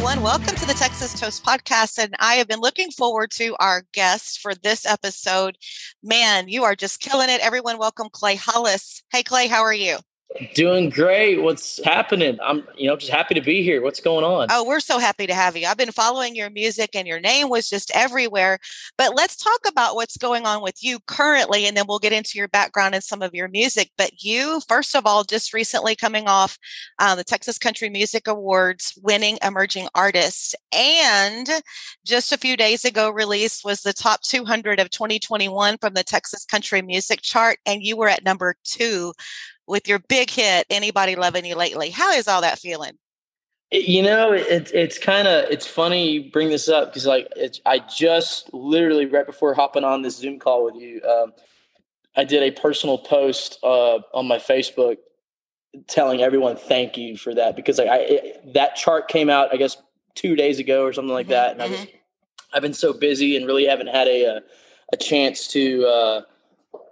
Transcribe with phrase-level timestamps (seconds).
[0.00, 0.24] Everyone.
[0.24, 2.02] Welcome to the Texas Toast podcast.
[2.02, 5.58] And I have been looking forward to our guest for this episode.
[6.02, 7.42] Man, you are just killing it.
[7.42, 9.02] Everyone, welcome Clay Hollis.
[9.12, 9.98] Hey, Clay, how are you?
[10.54, 11.42] Doing great.
[11.42, 12.38] What's happening?
[12.40, 13.82] I'm, you know, just happy to be here.
[13.82, 14.46] What's going on?
[14.48, 15.66] Oh, we're so happy to have you.
[15.66, 18.60] I've been following your music and your name was just everywhere.
[18.96, 22.38] But let's talk about what's going on with you currently, and then we'll get into
[22.38, 23.90] your background and some of your music.
[23.98, 26.56] But you, first of all, just recently coming off
[27.00, 31.48] uh, the Texas Country Music Awards, winning Emerging Artist, and
[32.06, 36.44] just a few days ago released was the top 200 of 2021 from the Texas
[36.44, 39.12] Country Music Chart, and you were at number two
[39.70, 41.90] with your big hit, Anybody Loving You Lately.
[41.90, 42.98] How is all that feeling?
[43.70, 47.60] You know, it's it's kind of it's funny you bring this up because like it's,
[47.64, 51.32] I just literally right before hopping on this Zoom call with you, um,
[52.16, 54.96] I did a personal post uh, on my Facebook
[55.86, 59.56] telling everyone thank you for that because like I it, that chart came out I
[59.56, 59.76] guess
[60.16, 61.72] two days ago or something like mm-hmm, that, and mm-hmm.
[61.72, 61.86] I was
[62.54, 64.40] I've been so busy and really haven't had a a, uh,
[64.92, 66.22] a chance to uh,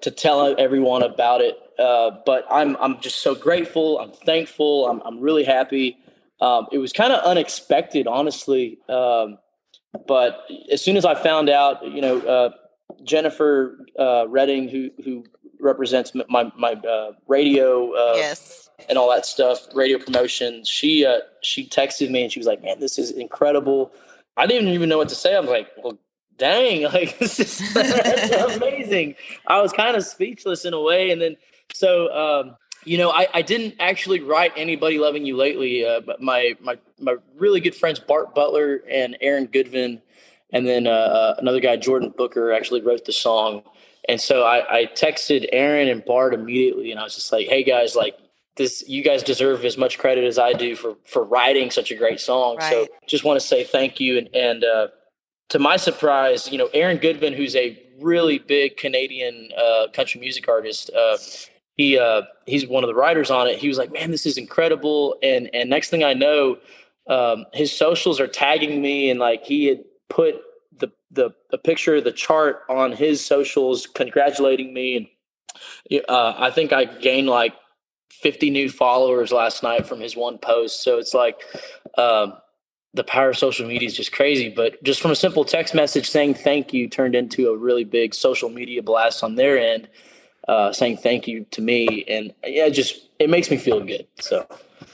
[0.02, 3.98] to tell everyone about it uh, but I'm I'm just so grateful.
[4.00, 4.88] I'm thankful.
[4.88, 5.96] I'm I'm really happy.
[6.40, 8.78] Um, it was kind of unexpected, honestly.
[8.88, 9.38] Um,
[10.06, 12.50] but as soon as I found out, you know, uh,
[13.04, 15.24] Jennifer uh, Redding, who who
[15.60, 18.70] represents my my uh, radio, uh, yes.
[18.88, 22.62] and all that stuff, radio promotion, she uh, she texted me and she was like,
[22.62, 23.92] "Man, this is incredible."
[24.36, 25.36] I didn't even know what to say.
[25.36, 25.98] I was like, "Well,
[26.38, 29.16] dang, like this is that's amazing."
[29.46, 31.36] I was kind of speechless in a way, and then
[31.74, 36.20] so, um, you know, I, I didn't actually write anybody loving you lately, uh, but
[36.20, 40.00] my my my really good friends Bart Butler and Aaron Goodvin,
[40.52, 43.62] and then uh, uh, another guy Jordan Booker actually wrote the song.
[44.08, 47.62] And so I, I texted Aaron and Bart immediately, and I was just like, "Hey
[47.62, 48.16] guys, like
[48.56, 51.94] this, you guys deserve as much credit as I do for for writing such a
[51.94, 52.56] great song.
[52.56, 52.70] Right.
[52.70, 54.88] So just want to say thank you." And and uh,
[55.48, 60.48] to my surprise, you know, Aaron Goodvin, who's a really big Canadian uh, country music
[60.48, 61.16] artist, uh,
[61.76, 63.58] he uh, he's one of the writers on it.
[63.58, 66.58] He was like, "Man, this is incredible!" And and next thing I know,
[67.08, 70.34] um, his socials are tagging me, and like he had put
[70.76, 74.96] the the a picture of the chart on his socials, congratulating me.
[75.90, 77.54] And uh, I think I gained like
[78.10, 80.82] 50 new followers last night from his one post.
[80.82, 81.40] So it's like
[81.96, 82.34] um,
[82.94, 84.48] the power of social media is just crazy.
[84.48, 88.14] But just from a simple text message saying thank you turned into a really big
[88.14, 89.88] social media blast on their end
[90.48, 94.06] uh, saying thank you to me, and yeah, just it makes me feel good.
[94.18, 94.46] So.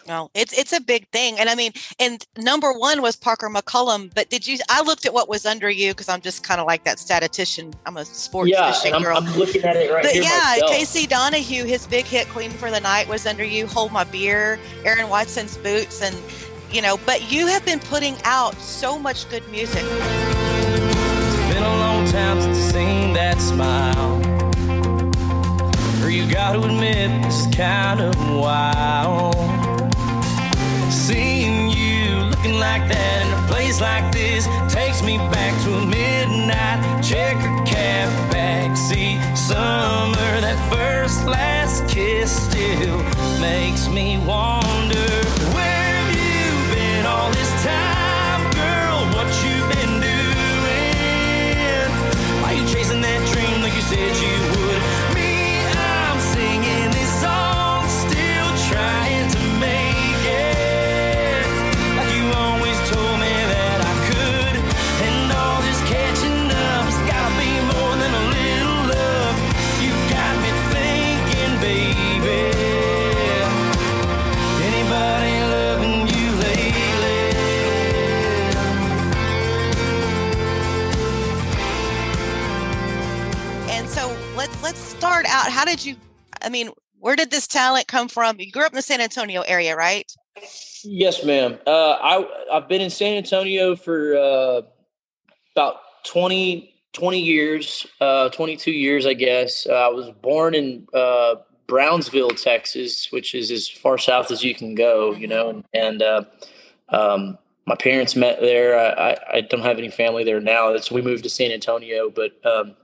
[0.07, 4.13] No, it's it's a big thing, and I mean, and number one was Parker McCollum.
[4.15, 4.59] But did you?
[4.69, 7.73] I looked at what was under you because I'm just kind of like that statistician.
[7.87, 9.17] I'm a sports yeah, I'm, girl.
[9.17, 10.25] I'm looking at it right but here.
[10.25, 10.73] yeah, myself.
[10.73, 13.67] Casey Donahue, his big hit "Queen for the Night" was under you.
[13.67, 16.15] Hold My Beer, Aaron Watson's Boots, and
[16.75, 16.99] you know.
[17.07, 19.83] But you have been putting out so much good music.
[19.85, 24.35] It's been a long time since I've seen that smile
[26.15, 29.35] you gotta admit it's kind of wild.
[30.93, 35.85] Seeing you looking like that in a place like this takes me back to a
[35.85, 40.41] midnight checker cab backseat summer.
[40.41, 42.99] That first last kiss still
[43.41, 44.17] makes me
[53.95, 54.54] said you
[85.05, 85.97] start out, how did you?
[86.41, 88.41] I mean, where did this talent come from?
[88.41, 90.11] You grew up in the San Antonio area, right?
[90.83, 91.59] Yes, ma'am.
[91.67, 94.63] Uh, I I've been in San Antonio for uh,
[95.55, 99.67] about 20, 20 years, uh, 22 years, I guess.
[99.69, 101.37] Uh, I was born in uh,
[101.67, 106.03] Brownsville, Texas, which is as far south as you can go, you know, and, and
[106.03, 106.25] uh,
[106.89, 107.37] um,
[107.67, 108.79] my parents met there.
[108.79, 110.77] I, I, I, don't have any family there now.
[110.79, 112.75] So we moved to San Antonio, but um,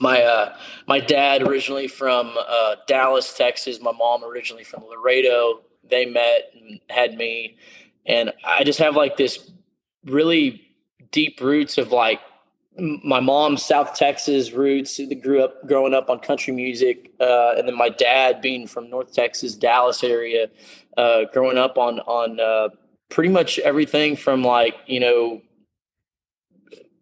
[0.00, 0.56] my uh,
[0.86, 3.80] my dad originally from uh, Dallas, Texas.
[3.80, 5.60] My mom originally from Laredo.
[5.88, 7.56] They met and had me,
[8.06, 9.50] and I just have like this
[10.04, 10.62] really
[11.10, 12.20] deep roots of like
[12.78, 15.00] my mom's South Texas roots.
[15.22, 19.12] Grew up growing up on country music, uh, and then my dad being from North
[19.12, 20.48] Texas, Dallas area,
[20.96, 22.68] uh, growing up on on uh,
[23.08, 25.42] pretty much everything from like you know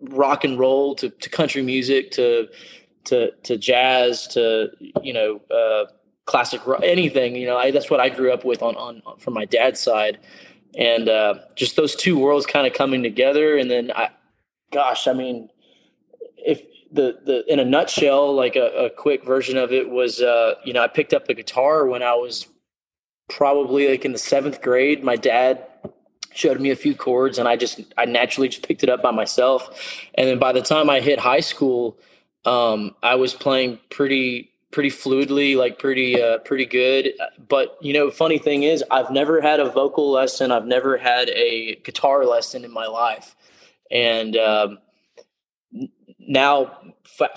[0.00, 2.48] rock and roll to, to country music to
[3.06, 4.70] to to jazz to
[5.02, 5.86] you know uh,
[6.26, 7.36] classic rock, anything.
[7.36, 10.18] You know, I, that's what I grew up with on on from my dad's side,
[10.76, 13.56] and uh, just those two worlds kind of coming together.
[13.56, 14.10] And then I,
[14.72, 15.48] gosh, I mean,
[16.36, 16.62] if
[16.92, 20.72] the the in a nutshell, like a, a quick version of it was, uh, you
[20.72, 22.46] know, I picked up the guitar when I was
[23.28, 25.02] probably like in the seventh grade.
[25.02, 25.66] My dad
[26.32, 29.10] showed me a few chords and I just I naturally just picked it up by
[29.10, 29.70] myself.
[30.14, 31.98] And then by the time I hit high school,
[32.46, 37.12] um, I was playing pretty pretty fluidly, like pretty uh, pretty good.
[37.48, 40.52] But you know, funny thing is, I've never had a vocal lesson.
[40.52, 43.34] I've never had a guitar lesson in my life,
[43.90, 44.78] and um,
[46.18, 46.78] now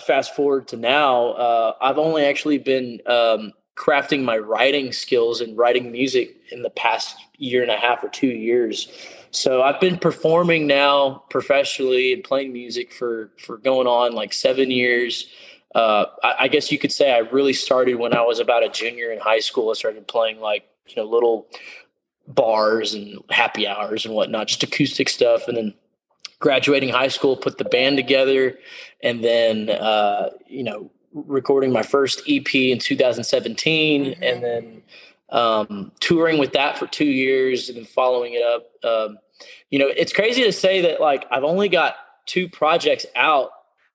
[0.06, 5.58] fast forward to now, uh, I've only actually been um, crafting my writing skills and
[5.58, 8.92] writing music in the past year and a half or two years.
[9.32, 14.72] So I've been performing now professionally and playing music for for going on like seven
[14.72, 15.28] years.
[15.76, 18.70] Uh, I, I, guess you could say I really started when I was about a
[18.70, 19.70] junior in high school.
[19.70, 21.48] I started playing like you know little
[22.28, 25.74] bars and happy hours and whatnot, just acoustic stuff, and then
[26.40, 28.58] graduating high school, put the band together,
[29.04, 34.24] and then uh, you know recording my first EP in 2017, mm-hmm.
[34.24, 34.82] and then
[35.32, 38.66] um, touring with that for two years and following it up.
[38.84, 39.18] Um,
[39.70, 41.96] you know, it's crazy to say that like I've only got
[42.26, 43.52] two projects out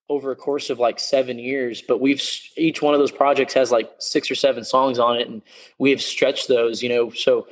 [0.08, 2.22] over a course of like seven years, but we've
[2.56, 5.42] each one of those projects has like six or seven songs on it, and
[5.78, 6.82] we have stretched those.
[6.82, 7.46] You know, so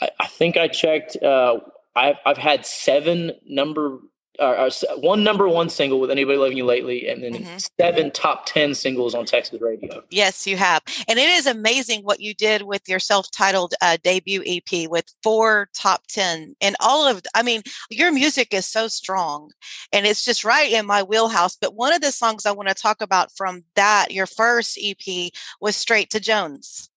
[0.00, 1.16] I, I think I checked.
[1.22, 1.58] Uh,
[1.94, 3.98] I've I've had seven number
[4.38, 7.56] uh, one number one single with anybody loving you lately and then mm-hmm.
[7.80, 10.02] seven top 10 singles on texas radio.
[10.10, 10.82] Yes you have.
[11.08, 15.68] And it is amazing what you did with your self-titled uh, debut ep with four
[15.74, 19.50] top 10 and all of i mean your music is so strong
[19.92, 21.56] and it's just right in my wheelhouse.
[21.56, 25.32] But one of the songs i want to talk about from that your first ep
[25.60, 26.90] was straight to jones.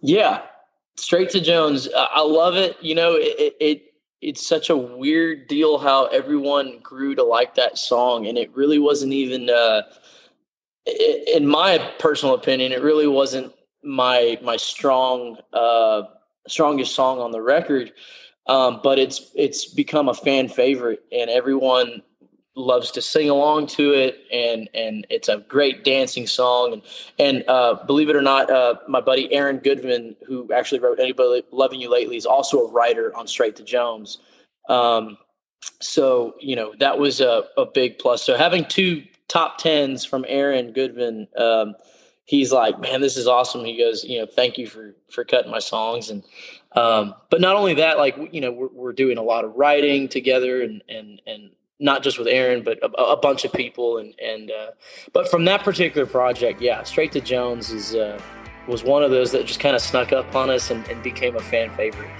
[0.00, 0.42] Yeah.
[0.96, 1.88] Straight to jones.
[1.96, 2.76] I love it.
[2.80, 3.93] You know it, it
[4.24, 8.78] it's such a weird deal how everyone grew to like that song and it really
[8.78, 9.82] wasn't even uh,
[11.34, 16.02] in my personal opinion it really wasn't my my strong uh,
[16.48, 17.92] strongest song on the record
[18.46, 22.02] um, but it's it's become a fan favorite and everyone
[22.56, 26.72] loves to sing along to it and and it's a great dancing song.
[26.72, 26.82] And
[27.18, 31.42] and uh, believe it or not uh, my buddy Aaron Goodvin who actually wrote anybody
[31.50, 34.18] loving you lately is also a writer on straight to jones.
[34.68, 35.18] Um,
[35.80, 38.22] so you know that was a, a big plus.
[38.22, 41.74] So having two top tens from Aaron Goodvin um,
[42.24, 43.64] he's like man this is awesome.
[43.64, 46.08] He goes you know thank you for for cutting my songs.
[46.08, 46.22] And
[46.76, 50.08] um, but not only that like you know we're, we're doing a lot of writing
[50.08, 51.50] together and and and
[51.80, 53.98] not just with Aaron, but a, a bunch of people.
[53.98, 54.70] And and uh,
[55.12, 58.20] but from that particular project, yeah, Straight to Jones is uh,
[58.66, 61.36] was one of those that just kind of snuck up on us and, and became
[61.36, 62.10] a fan favorite.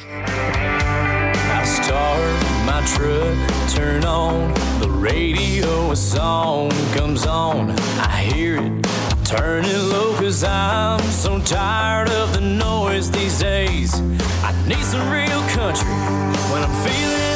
[1.47, 8.87] I start my truck, turn on the radio, a song comes on, I hear it.
[9.25, 13.95] Turn it low cause I'm so tired of the noise these days.
[14.43, 15.89] I need some real country
[16.53, 17.34] when I'm feeling.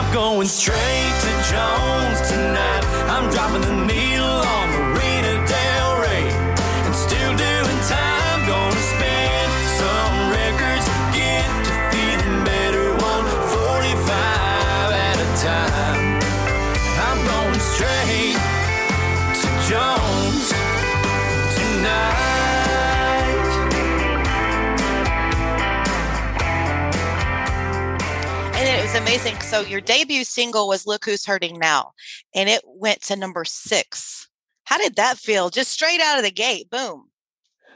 [0.00, 2.84] I'm going straight to Jones tonight.
[3.12, 6.24] I'm dropping the needle on Marina Del Rey
[6.88, 8.48] and still doing time.
[8.48, 8.80] Gonna
[9.76, 12.96] some records, get to feeling better.
[12.96, 14.08] 145
[15.04, 16.16] at a time.
[17.04, 18.40] I'm going straight
[19.36, 20.48] to Jones
[21.60, 22.40] tonight.
[28.82, 29.39] was amazing.
[29.50, 31.92] So your debut single was "Look Who's Hurting Now,"
[32.36, 34.28] and it went to number six.
[34.62, 35.50] How did that feel?
[35.50, 37.10] Just straight out of the gate, boom.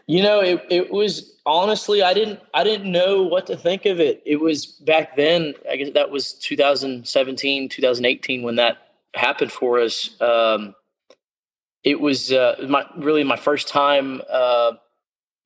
[0.06, 3.98] You know, it it was honestly, I didn't I didn't know what to think of
[3.98, 4.22] it.
[4.24, 5.54] It was back then.
[5.68, 8.78] I guess that was 2017, 2018 when that
[9.16, 10.14] happened for us.
[10.20, 10.76] Um,
[11.82, 14.74] it was uh, my really my first time uh,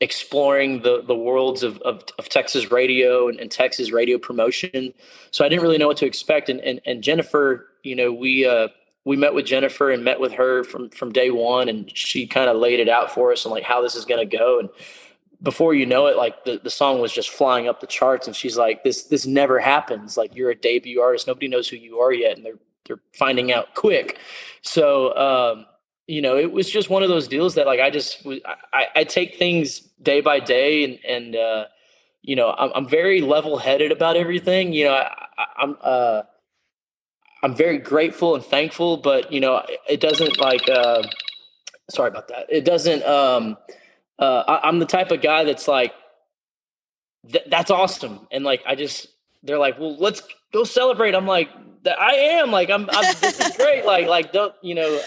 [0.00, 4.94] exploring the the worlds of, of, of Texas radio and, and, Texas radio promotion.
[5.30, 6.48] So I didn't really know what to expect.
[6.48, 8.68] And and, and Jennifer, you know, we uh,
[9.04, 12.48] we met with Jennifer and met with her from from day one, and she kind
[12.48, 14.60] of laid it out for us and like how this is going to go.
[14.60, 14.68] And
[15.42, 18.36] before you know it, like the, the song was just flying up the charts, and
[18.36, 20.16] she's like, "This this never happens.
[20.16, 23.52] Like you're a debut artist, nobody knows who you are yet, and they're they're finding
[23.52, 24.18] out quick."
[24.62, 25.66] So um,
[26.08, 28.26] you know, it was just one of those deals that like I just
[28.72, 31.64] I, I take things day by day, and and uh,
[32.22, 34.72] you know I'm, I'm very level headed about everything.
[34.72, 35.26] You know, I,
[35.58, 36.22] I'm uh,
[37.42, 40.66] I'm very grateful and thankful, but you know, it doesn't like.
[40.68, 41.02] Uh,
[41.90, 42.46] sorry about that.
[42.48, 43.04] It doesn't.
[43.04, 43.58] Um,
[44.18, 45.92] uh, I, am the type of guy that's like,
[47.30, 49.08] th- that's awesome, and like I just
[49.42, 50.22] they're like, well, let's
[50.54, 51.14] go celebrate.
[51.14, 51.50] I'm like,
[51.86, 52.88] I am like I'm.
[52.90, 53.84] I'm this is great.
[53.84, 55.00] Like like don't you know.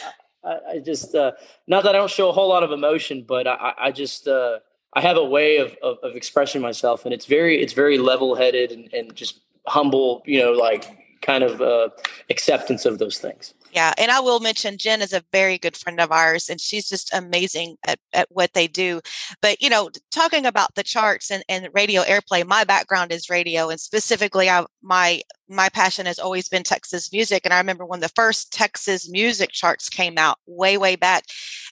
[0.43, 1.31] I, I just uh,
[1.67, 4.60] not that I don't show a whole lot of emotion, but I, I just uh,
[4.93, 8.36] I have a way of, of, of expressing myself, and it's very it's very level
[8.36, 10.24] headed and, and just humble.
[10.25, 10.86] You know, like
[11.21, 11.89] kind of uh,
[12.29, 13.53] acceptance of those things.
[13.74, 13.94] Yeah.
[13.98, 17.13] And I will mention Jen is a very good friend of ours and she's just
[17.13, 19.00] amazing at, at what they do.
[19.42, 23.70] But, you know, talking about the charts and, and radio airplay, my background is radio
[23.70, 27.42] and specifically I, my my passion has always been Texas music.
[27.46, 31.25] And I remember when the first Texas music charts came out way, way back.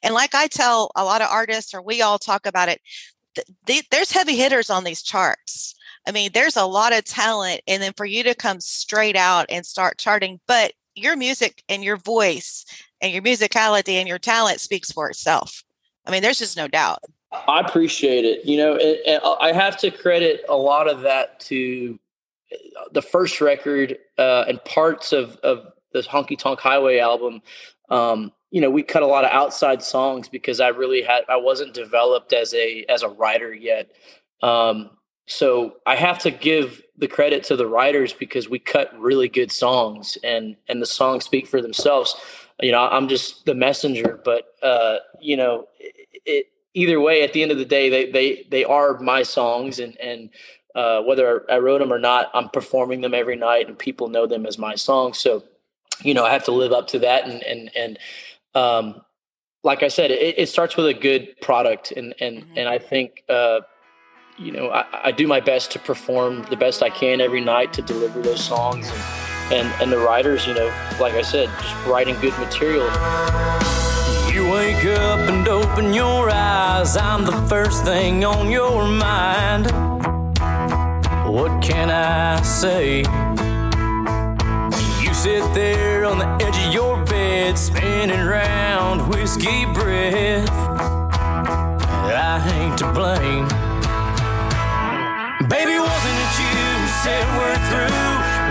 [0.04, 2.82] And like I tell a lot of artists, or we all talk about it,
[3.36, 5.76] th- th- there's heavy hitters on these charts.
[6.08, 7.62] I mean, there's a lot of talent.
[7.68, 11.84] And then for you to come straight out and start charting, but your music and
[11.84, 12.66] your voice
[13.02, 15.64] and your musicality and your talent speaks for itself.
[16.06, 17.00] I mean, there's just no doubt.
[17.32, 18.46] I appreciate it.
[18.46, 22.00] You know, and, and I have to credit a lot of that to
[22.52, 27.42] uh, the first record uh, and parts of, of this Honky Tonk Highway album.
[27.90, 31.38] Um, you know, we cut a lot of outside songs because I really had I
[31.38, 33.92] wasn't developed as a as a writer yet.
[34.42, 34.92] Um,
[35.28, 39.52] so I have to give the credit to the writers because we cut really good
[39.52, 42.16] songs and and the songs speak for themselves.
[42.62, 47.32] You know, I'm just the messenger, but uh, you know, it, it, either way, at
[47.34, 50.30] the end of the day, they they they are my songs, and and
[50.76, 54.28] uh, whether I wrote them or not, I'm performing them every night, and people know
[54.28, 55.18] them as my songs.
[55.18, 55.44] So,
[56.04, 58.00] you know, I have to live up to that, and and and
[58.56, 59.02] um,
[59.64, 62.58] like I said, it, it starts with a good product, and and mm-hmm.
[62.58, 63.24] and I think.
[63.30, 63.62] Uh,
[64.40, 67.74] you know, I, I, do my best to perform the best I can every night
[67.74, 68.90] to deliver those songs.
[68.90, 70.68] And, and, and the writers, you know,
[71.00, 72.86] like I said, just writing good material.
[74.34, 79.66] You wake up and open your eyes, I'm the first thing on your mind.
[81.30, 83.00] What can I say?
[85.04, 90.50] You sit there on the edge of your bed, spinning round whiskey breath.
[92.12, 93.69] I ain't to blame.
[95.48, 97.96] Baby, wasn't it you who said we're through?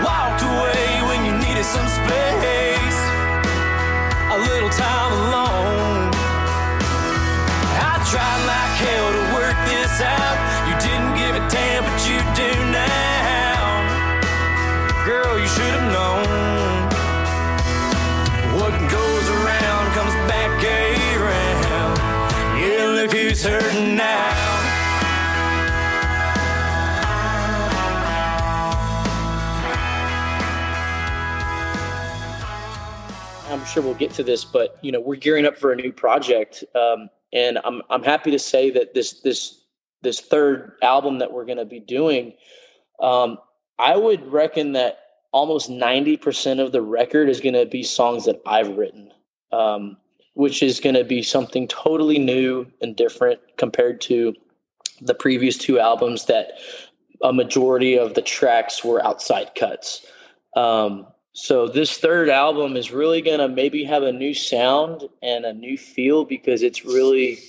[0.01, 2.99] Walked away when you needed some space,
[4.33, 6.09] a little time alone.
[7.77, 10.37] I tried like hell to work this out.
[10.65, 13.85] You didn't give a damn, but you do now.
[15.05, 16.25] Girl, you should have known.
[18.57, 20.49] What goes around comes back
[21.21, 21.97] around.
[22.57, 24.28] Yeah, look who's hurting now.
[33.49, 35.91] I'm sure we'll get to this, but you know, we're gearing up for a new
[35.91, 39.63] project, um, and I'm I'm happy to say that this this
[40.01, 42.33] this third album that we're going to be doing,
[43.01, 43.37] um,
[43.79, 44.99] I would reckon that
[45.31, 49.11] almost 90% of the record is going to be songs that I've written,
[49.51, 49.97] um,
[50.33, 54.33] which is going to be something totally new and different compared to
[55.01, 56.53] the previous two albums that
[57.23, 60.05] a majority of the tracks were outside cuts.
[60.55, 65.45] Um, so this third album is really going to maybe have a new sound and
[65.45, 67.39] a new feel because it's really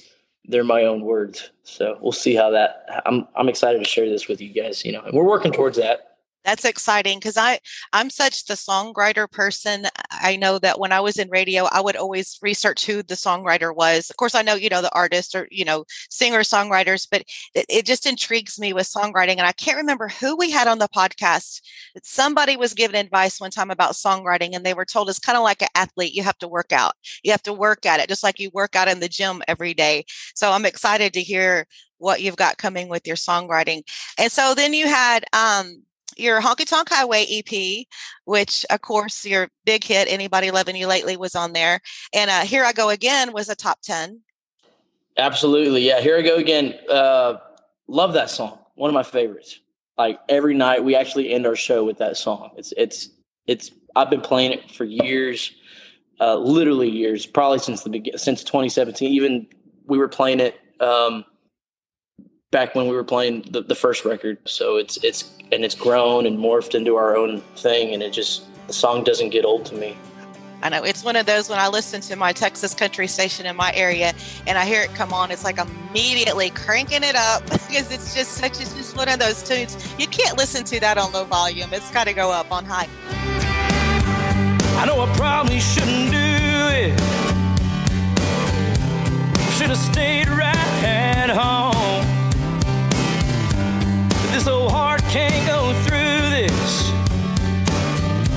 [0.47, 1.51] they're my own words.
[1.63, 4.93] So we'll see how that I'm I'm excited to share this with you guys, you
[4.93, 5.03] know.
[5.03, 6.10] And we're working towards that
[6.45, 7.59] that's exciting because i
[7.93, 11.97] i'm such the songwriter person i know that when i was in radio i would
[11.97, 14.11] always research who the songwriter was.
[14.11, 17.23] Of course i know you know the artist or you know singer songwriters but
[17.55, 20.79] it, it just intrigues me with songwriting and i can't remember who we had on
[20.79, 21.61] the podcast
[22.03, 25.45] somebody was given advice one time about songwriting and they were told it's kind of
[25.45, 28.23] like an athlete you have to work out you have to work at it just
[28.23, 30.05] like you work out in the gym every day.
[30.35, 31.67] So i'm excited to hear
[31.99, 33.83] what you've got coming with your songwriting.
[34.19, 35.83] And so then you had um
[36.17, 37.87] your Honky Tonk Highway EP,
[38.25, 41.81] which of course your big hit, Anybody Loving You Lately, was on there.
[42.13, 44.21] And uh, Here I Go Again was a top 10.
[45.17, 45.87] Absolutely.
[45.87, 46.01] Yeah.
[46.01, 46.75] Here I go again.
[46.89, 47.35] Uh,
[47.89, 48.59] love that song.
[48.75, 49.61] One of my favorites.
[49.99, 52.51] Like every night we actually end our show with that song.
[52.57, 53.11] It's, it's,
[53.47, 55.53] it's, I've been playing it for years,
[56.21, 59.13] uh, literally years, probably since the beginning, since 2017.
[59.13, 59.47] Even
[59.87, 61.25] we were playing it, um,
[62.51, 64.39] back when we were playing the, the first record.
[64.45, 67.95] So it's, it's, and it's grown and morphed into our own thing.
[67.95, 69.97] And it just, the song doesn't get old to me.
[70.63, 73.57] I know it's one of those when I listen to my Texas country station in
[73.57, 74.13] my area
[74.47, 78.33] and I hear it come on, it's like immediately cranking it up because it's just
[78.33, 79.75] such it's just one of those tunes.
[79.99, 81.73] You can't listen to that on low volume.
[81.73, 82.89] It's got to go up on high.
[84.79, 87.01] I know I probably shouldn't do it.
[89.57, 91.80] Should have stayed right at home.
[94.33, 96.93] This old heart can't go through this.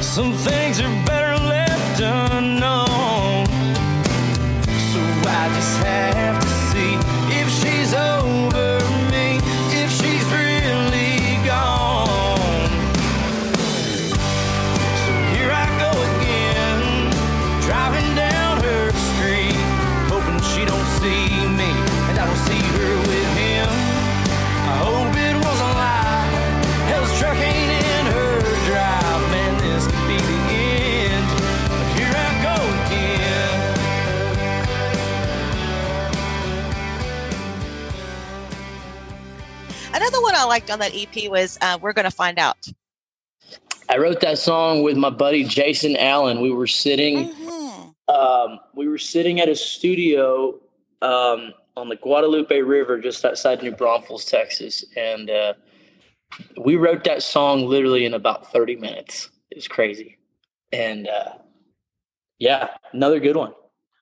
[0.06, 3.46] Some things are better left unknown.
[4.92, 6.43] So I just have
[40.54, 42.68] liked on that EP was uh, "We're Gonna Find Out."
[43.90, 46.42] I wrote that song with my buddy Jason Allen.
[46.42, 47.96] We were sitting Mhm.
[48.08, 50.60] um, we were sitting at a studio
[51.02, 55.54] um, on the Guadalupe River just outside New Braunfels, Texas, and uh,
[56.64, 59.32] we wrote that song literally in about 30 minutes.
[59.50, 60.18] It was crazy,
[60.72, 61.34] and uh,
[62.38, 63.54] yeah, another good one.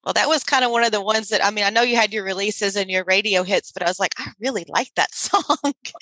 [0.03, 1.95] Well, that was kind of one of the ones that I mean, I know you
[1.95, 5.13] had your releases and your radio hits, but I was like, I really like that
[5.15, 5.43] song.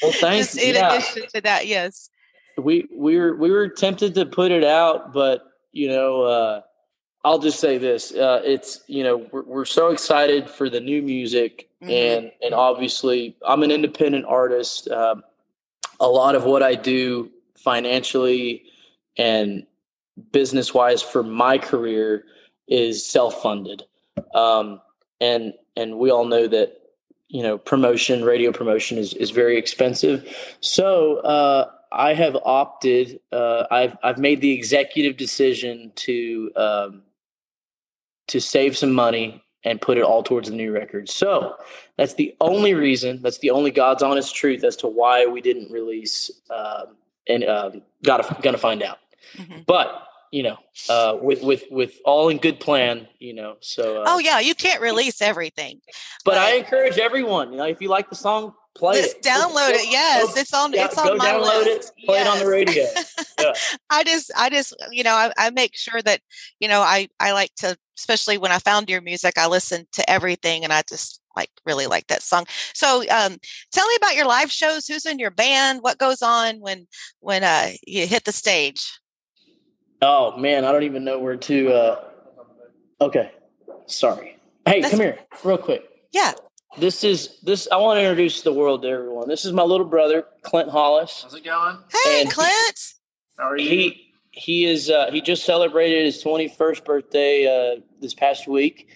[0.02, 0.56] Well, thanks.
[0.58, 0.94] In yeah.
[0.94, 2.10] addition to that, yes.
[2.58, 6.62] we we were we were tempted to put it out, but you know, uh,
[7.26, 11.02] I'll just say this: uh, it's you know we're, we're so excited for the new
[11.02, 11.92] music, Mhm.
[11.92, 14.90] and and obviously I'm an independent artist.
[14.90, 15.24] Um,
[16.00, 18.64] a lot of what I do financially
[19.18, 19.66] and
[20.32, 22.24] business wise for my career
[22.68, 23.84] is self funded,
[24.34, 24.82] um,
[25.22, 26.80] and and we all know that
[27.28, 30.58] you know promotion, radio promotion is is very expensive.
[30.62, 33.20] So uh, I have opted.
[33.32, 37.04] Uh, I've I've made the executive decision to um,
[38.28, 41.10] to save some money and put it all towards the new record.
[41.10, 41.56] So
[41.98, 43.22] that's the only reason.
[43.22, 46.32] That's the only God's honest truth as to why we didn't release.
[46.50, 46.96] Um,
[47.28, 49.00] and um, gotta gonna find out.
[49.38, 49.66] Mhm.
[49.66, 50.58] But you know,
[50.90, 53.58] uh, with with with all in good plan, you know.
[53.62, 54.02] So.
[54.02, 55.82] Uh, Oh yeah, you can't release everything.
[56.26, 57.52] But I encourage everyone.
[57.52, 59.24] You know, if you like the song, play Just it.
[59.24, 59.92] download it.
[59.92, 60.74] Yes, it's on.
[60.74, 61.94] Yeah, it's on go my download list.
[61.98, 62.06] it.
[62.06, 62.86] Play it on the radio.
[63.40, 63.54] Yeah.
[63.90, 66.22] I just, I just, you know, I, I make sure that,
[66.60, 70.10] you know, I, I like to, especially when I found your music, I listen to
[70.10, 72.46] everything, and I just like really like that song.
[72.74, 73.38] So, um,
[73.72, 74.88] tell me about your live shows.
[74.88, 75.80] Who's in your band?
[75.82, 76.88] What goes on when,
[77.20, 79.00] when uh, you hit the stage?
[80.02, 81.72] Oh man, I don't even know where to.
[81.74, 82.04] Uh...
[83.02, 83.32] Okay,
[83.86, 84.38] sorry.
[84.66, 85.84] Hey, That's- come here, real quick.
[86.12, 86.34] Yeah.
[86.78, 87.68] This is this.
[87.72, 89.28] I want to introduce the world to everyone.
[89.28, 91.22] This is my little brother, Clint Hollis.
[91.24, 91.78] How's it going?
[92.06, 92.94] Hey, And- Clint.
[93.38, 93.70] How are you?
[93.70, 97.46] He he is uh, he just celebrated his 21st birthday
[97.78, 98.90] uh, this past week,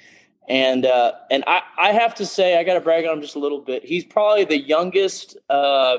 [0.47, 3.35] and uh, and I I have to say I got to brag on him just
[3.35, 3.83] a little bit.
[3.83, 5.37] He's probably the youngest.
[5.49, 5.97] Uh,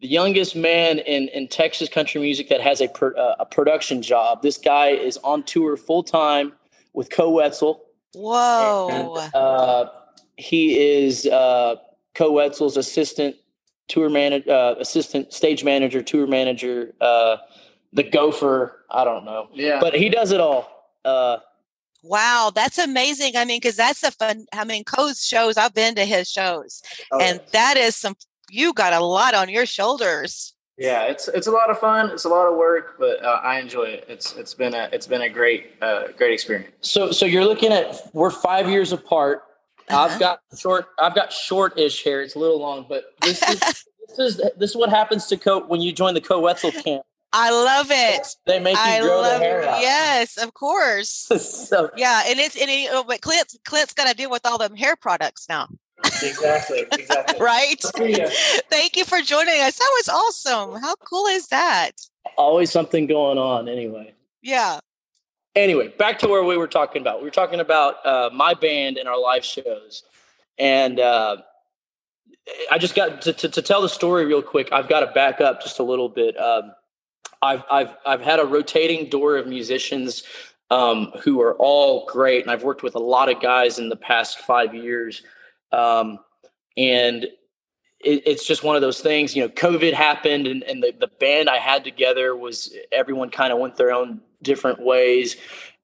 [0.00, 4.02] the youngest man in, in Texas country music that has a pro, uh, a production
[4.02, 4.42] job.
[4.42, 6.52] This guy is on tour full time
[6.92, 7.82] with Koe Wetzel.
[8.14, 8.88] Whoa.
[8.90, 9.90] And, uh,
[10.36, 11.76] he is uh,
[12.14, 13.36] Koe Wetzel's assistant
[13.88, 17.36] tour manager, uh, assistant stage manager, tour manager, uh,
[17.92, 18.84] the gopher.
[18.90, 19.80] I don't know, yeah.
[19.80, 20.68] but he does it all.
[21.04, 21.38] Uh,
[22.02, 23.36] Wow, that's amazing.
[23.36, 24.46] I mean, because that's a fun.
[24.52, 25.56] I mean, Koe's shows.
[25.56, 26.80] I've been to his shows,
[27.10, 28.14] Oh, and that is some.
[28.50, 30.54] You got a lot on your shoulders.
[30.78, 32.10] yeah, it's it's a lot of fun.
[32.10, 34.04] It's a lot of work, but uh, I enjoy it.
[34.08, 36.70] It's it's been a it's been a great uh, great experience.
[36.82, 39.42] so so you're looking at we're five years apart.
[39.88, 40.00] Uh-huh.
[40.00, 40.86] I've got short.
[40.98, 42.20] I've got short-ish hair.
[42.20, 43.60] It's a little long, but this is
[44.08, 47.02] this is this is what happens to Koe when you join the Koe Wetzel camp.
[47.32, 48.26] I love it.
[48.46, 49.80] They make you I grow the hair out.
[49.80, 51.10] Yes, of course.
[51.68, 54.58] so Yeah, and it's and it, oh, but Clint's Clint's got to deal with all
[54.58, 55.68] them hair products now,
[56.22, 56.84] Exactly.
[56.92, 57.40] Exactly.
[57.40, 57.82] right?
[57.98, 58.30] Yeah.
[58.70, 59.78] Thank you for joining us.
[59.78, 60.80] That was awesome.
[60.80, 61.92] How cool is that?
[62.36, 63.68] always something going on.
[63.68, 64.14] Anyway.
[64.42, 64.80] Yeah.
[65.54, 67.18] anyway, back to where we were talking about.
[67.18, 70.04] We were talking about uh, my band and our live shows.
[70.58, 71.38] and uh,
[72.70, 74.72] I just got to, to, to, tell the story real quick.
[74.72, 76.38] I've got to back up just a little bit.
[76.38, 76.72] Um,
[77.42, 80.22] I've I've I've had a rotating door of musicians
[80.70, 83.96] um, who are all great, and I've worked with a lot of guys in the
[83.96, 85.22] past five years,
[85.72, 86.18] um,
[86.76, 87.24] and
[88.00, 89.34] it, it's just one of those things.
[89.34, 93.52] You know, COVID happened, and, and the the band I had together was everyone kind
[93.52, 95.36] of went their own different ways,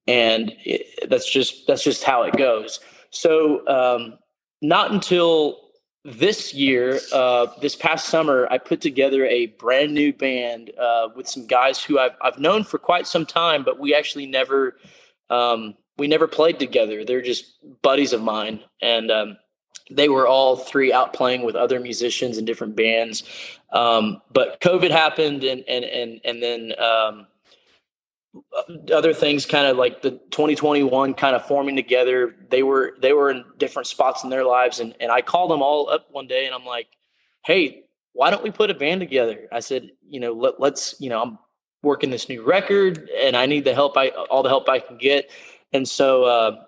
[0.07, 2.81] and it, that's just that's just how it goes.
[3.11, 4.18] So um,
[4.61, 5.59] not until
[6.05, 11.29] this year, uh, this past summer, I put together a brand new band uh, with
[11.29, 14.77] some guys who I've I've known for quite some time, but we actually never
[15.31, 17.05] um, we never played together.
[17.05, 19.37] They're just buddies of mine, and um,
[19.96, 23.22] they were all three out playing with other musicians in different bands.
[23.72, 27.26] Um, but COVID happened, and and and and then um,
[28.92, 32.35] other things kind of like the 2021 kind of forming together.
[32.48, 35.62] They were they were in different spots in their lives and, and i called them
[35.62, 36.88] all up one day and i'm like
[37.44, 39.48] hey why don't we put a band together?
[39.50, 41.38] I said you know let, let's you know i'm
[41.83, 44.96] working this new record and i need the help i all the help i can
[44.96, 45.31] get.
[45.74, 46.64] And so uh,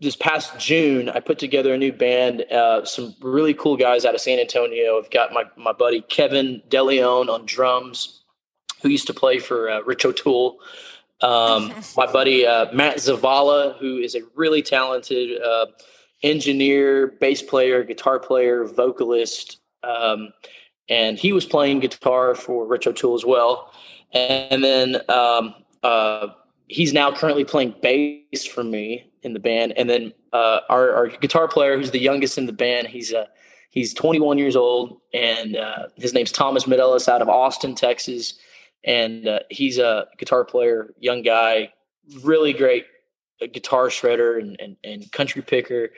[0.00, 4.14] this past june i put together a new band uh, some really cool guys out
[4.14, 8.20] of san antonio i've got my, my buddy kevin deleon on drums
[8.82, 10.58] who used to play for uh, Rich O'Toole.
[11.20, 15.66] Um, my buddy uh, Matt Zavala, who is a really talented uh,
[16.22, 20.32] engineer, bass player, guitar player, vocalist, um,
[20.88, 23.72] and he was playing guitar for Rich O'Toole as well.
[24.12, 26.28] And then um, uh,
[26.66, 29.74] he's now currently playing bass for me in the band.
[29.76, 33.20] And then uh, our, our, guitar player, who's the youngest in the band, he's a
[33.20, 33.24] uh,
[33.70, 35.56] he's 21 years old, and
[35.96, 38.34] his name's Thomas Medelis out of Austin, Texas
[38.84, 41.72] and uh, he's a guitar player, young guy,
[42.22, 42.86] really great
[43.42, 45.90] uh, guitar shredder and, and, and country picker.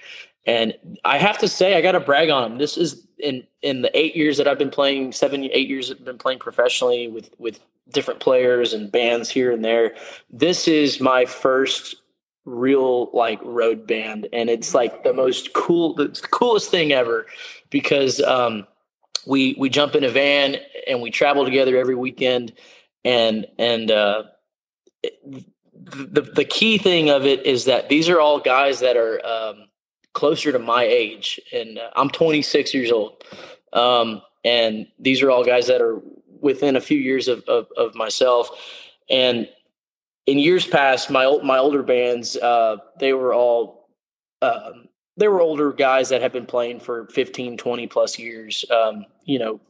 [0.44, 2.58] And I have to say, I got to brag on him.
[2.58, 6.04] This is in in the eight years that I've been playing, seven eight years I've
[6.04, 7.60] been playing professionally with with
[7.92, 9.94] different players and bands here and there.
[10.30, 12.01] This is my first
[12.44, 17.26] real like road band, and it's like the most cool, the coolest thing ever
[17.70, 18.66] because um,
[19.26, 22.52] we we jump in a van and we travel together every weekend
[23.04, 24.24] and and uh,
[25.74, 29.68] the the key thing of it is that these are all guys that are um,
[30.12, 33.24] closer to my age and I'm 26 years old
[33.72, 36.00] um, and these are all guys that are
[36.40, 38.50] within a few years of, of, of myself
[39.08, 39.48] and
[40.26, 43.88] in years past my my older bands uh, they were all
[44.42, 48.64] um, they were older guys that have been playing for 15, 20 plus years.
[48.70, 49.60] Um, you know,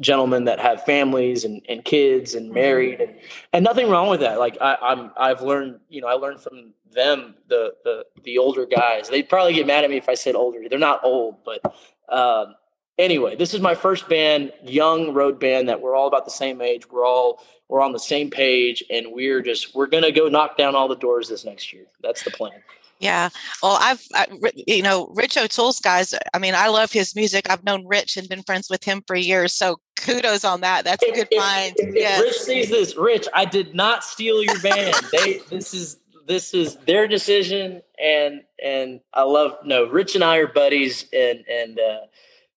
[0.00, 2.54] gentlemen that have families and, and kids and mm-hmm.
[2.54, 3.14] married and,
[3.52, 4.38] and nothing wrong with that.
[4.38, 8.66] Like I, I'm, I've learned, you know, I learned from them, the, the, the older
[8.66, 10.60] guys, they'd probably get mad at me if I said older.
[10.68, 11.60] They're not old, but,
[12.08, 12.54] um,
[12.98, 16.60] anyway, this is my first band, young road band that we're all about the same
[16.60, 16.88] age.
[16.90, 20.56] We're all, we're on the same page and we're just, we're going to go knock
[20.56, 21.84] down all the doors this next year.
[22.02, 22.62] That's the plan.
[22.98, 23.28] Yeah.
[23.62, 26.14] Well, I've, I, you know, Rich O'Toole's guys.
[26.32, 27.50] I mean, I love his music.
[27.50, 29.52] I've known Rich and been friends with him for years.
[29.52, 30.84] So kudos on that.
[30.84, 31.74] That's a good find.
[31.78, 32.20] Yeah.
[32.20, 32.96] Rich sees this.
[32.96, 34.94] Rich, I did not steal your band.
[35.12, 37.82] they, this is, this is their decision.
[38.02, 42.06] And, and I love, no, Rich and I are buddies and, and, uh,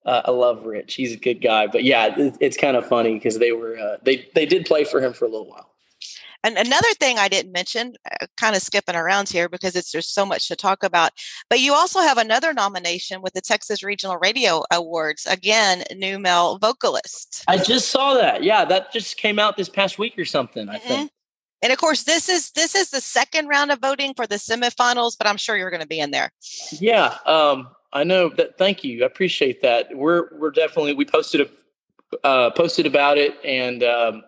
[0.10, 0.96] uh, I love Rich.
[0.96, 3.98] He's a good guy, but yeah, it, it's kind of funny because they were uh,
[4.02, 5.70] they they did play for him for a little while.
[6.44, 10.10] And another thing I didn't mention, uh, kind of skipping around here because it's there's
[10.10, 11.12] so much to talk about,
[11.50, 15.28] but you also have another nomination with the Texas Regional Radio Awards.
[15.28, 17.44] Again, new male vocalist.
[17.48, 18.44] I just saw that.
[18.44, 20.70] Yeah, that just came out this past week or something.
[20.70, 20.88] I mm-hmm.
[20.88, 21.12] think.
[21.62, 25.18] And of course, this is this is the second round of voting for the semifinals,
[25.18, 26.32] but I'm sure you're going to be in there.
[26.72, 28.58] Yeah, um, I know that.
[28.58, 29.04] Thank you.
[29.04, 29.90] I appreciate that.
[29.96, 31.50] We're we're definitely we posted a
[32.24, 34.24] uh, posted about it, and um,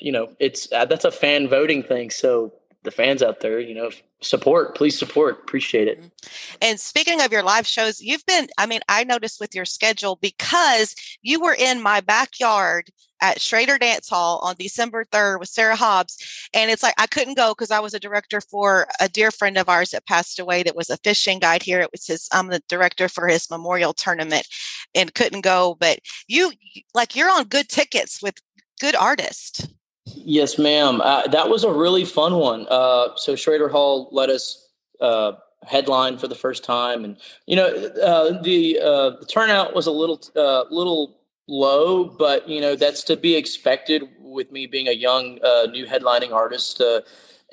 [0.00, 2.10] you know, it's uh, that's a fan voting thing.
[2.10, 3.90] So the fans out there, you know,
[4.20, 5.40] support, please support.
[5.42, 5.98] Appreciate it.
[5.98, 6.56] Mm-hmm.
[6.62, 10.18] And speaking of your live shows, you've been, I mean, I noticed with your schedule
[10.20, 12.90] because you were in my backyard
[13.22, 16.48] at Schroeder Dance Hall on December 3rd with Sarah Hobbs.
[16.54, 19.58] And it's like I couldn't go because I was a director for a dear friend
[19.58, 21.80] of ours that passed away that was a fishing guide here.
[21.80, 24.48] It was his, I'm the director for his memorial tournament
[24.94, 25.76] and couldn't go.
[25.78, 26.52] But you,
[26.94, 28.38] like, you're on good tickets with
[28.80, 29.68] good artists.
[30.06, 31.00] Yes, ma'am.
[31.00, 32.66] Uh, that was a really fun one.
[32.68, 34.68] Uh, so Schroeder Hall let us
[35.00, 35.32] uh,
[35.64, 39.90] headline for the first time, and you know uh, the, uh, the turnout was a
[39.92, 44.92] little uh, little low, but you know that's to be expected with me being a
[44.92, 45.34] young
[45.70, 46.80] new headlining artist,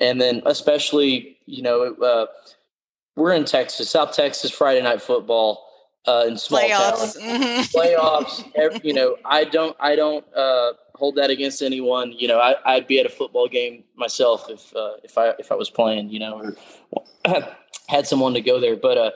[0.00, 2.28] and then especially you know
[3.16, 5.67] we're in Texas, South Texas, Friday night football.
[6.06, 7.14] Uh, in small Playoffs.
[7.14, 7.16] towns.
[7.16, 7.72] Mhm.
[7.74, 8.44] Playoffs.
[8.56, 12.12] ev- you know, I don't I don't uh, hold that against anyone.
[12.12, 15.52] You know, I, I'd be at a football game myself if uh, if I if
[15.52, 16.08] I was playing.
[16.10, 16.56] You know, or
[17.88, 18.76] had someone to go there.
[18.76, 19.10] But uh,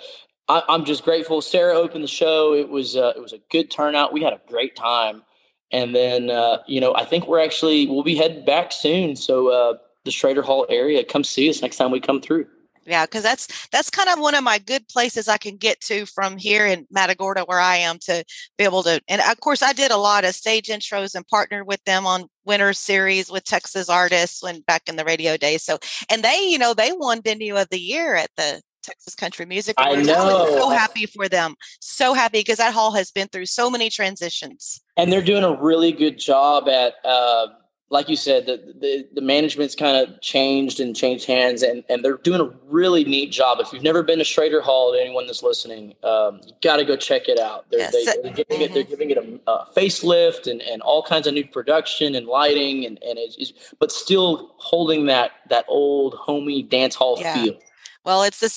[0.49, 1.41] I, I'm just grateful.
[1.41, 2.53] Sarah opened the show.
[2.55, 4.13] It was uh, it was a good turnout.
[4.13, 5.23] We had a great time.
[5.71, 9.17] And then uh, you know, I think we're actually we'll be heading back soon.
[9.17, 12.47] So uh, the Schroeder Hall area, come see us next time we come through.
[12.85, 16.05] Yeah, because that's that's kind of one of my good places I can get to
[16.07, 18.25] from here in Matagorda, where I am, to
[18.59, 19.01] be able to.
[19.09, 22.27] And of course, I did a lot of stage intros and partnered with them on
[22.45, 25.63] Winter Series with Texas artists when back in the radio days.
[25.63, 25.79] So,
[26.11, 29.75] and they, you know, they won Venue of the Year at the Texas Country Music
[29.79, 30.09] I Awards.
[30.09, 33.71] I was so happy for them, so happy because that hall has been through so
[33.71, 34.81] many transitions.
[34.97, 37.47] and they're doing a really good job at uh,
[37.93, 42.03] like you said the, the, the management's kind of changed and changed hands and, and
[42.03, 45.27] they're doing a really neat job if you've never been to Schroeder Hall to anyone
[45.27, 47.93] that's listening um, you got to go check it out they're, Yes.
[47.93, 51.35] they, are giving it they're giving it a, a facelift and, and all kinds of
[51.35, 56.63] new production and lighting and, and it's, it's but still holding that that old homey
[56.63, 57.35] dance hall Yeah.
[57.35, 57.59] feel
[58.05, 58.51] Well, it's the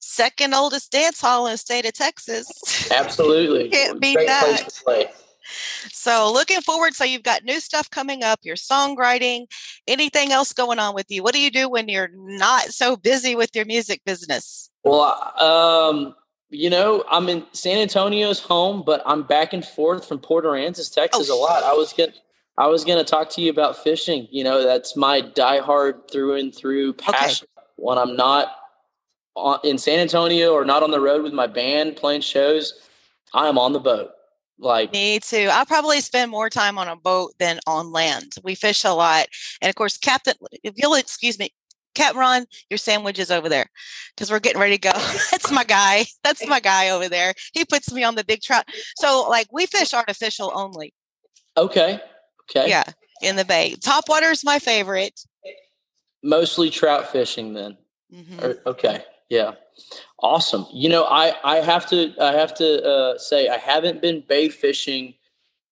[0.00, 2.90] second oldest dance hall in the state of Texas.
[2.90, 4.68] absolutely Can't beat that.
[5.90, 6.94] So looking forward.
[6.94, 9.46] So you've got new stuff coming up, your songwriting,
[9.86, 11.22] anything else going on with you?
[11.22, 14.70] What do you do when you're not so busy with your music business?
[14.84, 16.14] Well, um,
[16.50, 20.92] you know, I'm in San Antonio's home, but I'm back and forth from Port Aransas,
[20.92, 21.62] Texas, Oh, a lot.
[21.62, 22.12] I was gonna,
[22.58, 24.28] I was gonna talk to you about fishing.
[24.30, 27.48] You know, that's my diehard through and through passion.
[27.76, 28.48] When I'm not
[29.34, 32.74] on, in San Antonio or not on the road with my band playing shows,
[33.32, 34.10] I am on the boat.
[34.62, 35.48] Like, Me too.
[35.52, 38.32] I probably spend more time on a boat than on land.
[38.44, 39.26] We fish a lot.
[39.60, 41.50] And of course, Captain, if you'll excuse me,
[41.96, 43.66] Captain Ron, your sandwich is over there
[44.14, 44.92] because we're getting ready to go.
[45.32, 46.06] That's my guy.
[46.22, 47.34] That's my guy over there.
[47.52, 48.64] He puts me on the big trout.
[48.96, 50.94] So, like, we fish artificial only.
[51.56, 52.00] okay,
[52.48, 52.84] okay, Yeah,
[53.20, 53.74] in the bay.
[53.82, 55.20] Top water is my favorite.
[56.22, 57.76] mostly trout fishing then.
[58.14, 58.42] Mhm.
[58.42, 59.04] Or- okay.
[59.32, 59.52] Yeah.
[60.18, 60.66] Awesome.
[60.74, 64.50] You know, I, I have to, I have to uh, say I haven't been bay
[64.50, 65.14] fishing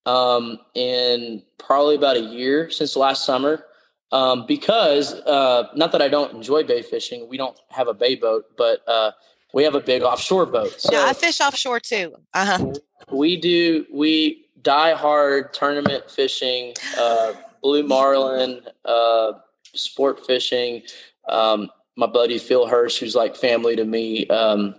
[0.07, 3.66] um, in probably about a year since last summer.
[4.12, 8.16] Um, because uh, not that I don't enjoy bay fishing, we don't have a bay
[8.16, 9.12] boat, but uh,
[9.53, 10.81] we have a big offshore boat.
[10.81, 12.14] So yeah, I fish offshore too.
[12.33, 12.73] Uh huh.
[13.12, 19.33] we do we die hard tournament fishing, uh, blue marlin, uh,
[19.75, 20.83] sport fishing.
[21.29, 24.74] Um, my buddy Phil Hirsch, who's like family to me, um,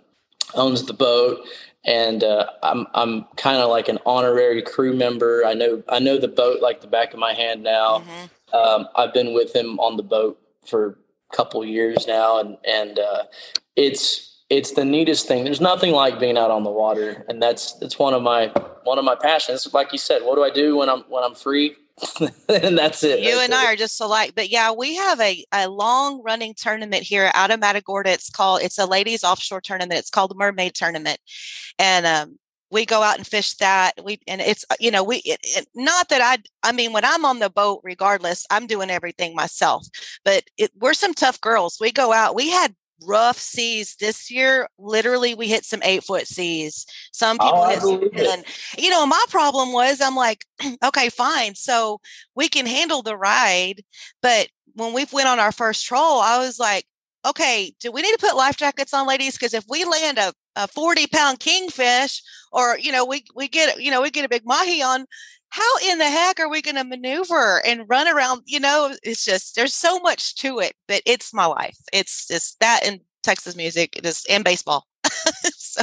[0.55, 1.45] owns the boat,
[1.85, 5.43] and uh, I'm I'm kind of like an honorary crew member.
[5.45, 7.99] I know I know the boat like the back of my hand now.
[7.99, 8.29] Mhm.
[8.53, 10.97] Um, I've been with him on the boat for
[11.31, 13.23] a couple years now, and and uh,
[13.75, 15.45] it's it's the neatest thing.
[15.45, 18.47] There's nothing like being out on the water, and that's that's one of my
[18.83, 19.73] one of my passions.
[19.73, 21.77] Like you said, what do I do when I'm when I'm free?
[22.49, 23.21] and that's it.
[23.21, 23.59] You right and there.
[23.59, 24.33] I are just alike.
[24.35, 28.09] But yeah, we have a, a long running tournament here out of Matagorda.
[28.11, 29.99] It's called, it's a ladies offshore tournament.
[29.99, 31.19] It's called the Mermaid Tournament.
[31.77, 32.39] And um,
[32.71, 33.91] we go out and fish that.
[34.03, 37.23] We, and it's, you know, we, it, it, not that I, I mean, when I'm
[37.23, 39.85] on the boat, regardless, I'm doing everything myself.
[40.25, 41.77] But it, we're some tough girls.
[41.79, 44.67] We go out, we had rough seas this year.
[44.77, 46.85] Literally, we hit some eight foot seas.
[47.11, 48.25] Some oh, people Oh, hit some believe it.
[48.25, 48.43] 10
[48.77, 50.45] you know, my problem was I'm like,
[50.83, 51.55] okay, fine.
[51.55, 51.99] So
[52.35, 53.81] we can handle the ride.
[54.21, 56.85] But when we went on our first troll, I was like,
[57.25, 59.37] okay, do we need to put life jackets on, ladies?
[59.37, 63.81] Because if we land a, a 40 pound kingfish or, you know, we, we get,
[63.81, 65.05] you know, we get a big mahi on,
[65.51, 68.41] how in the heck are we going to maneuver and run around?
[68.45, 71.77] You know, it's just, there's so much to it, but it's my life.
[71.91, 74.87] It's just that and Texas music just, and baseball.
[75.43, 75.81] so